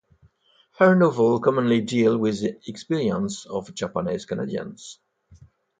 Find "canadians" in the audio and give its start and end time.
4.25-4.97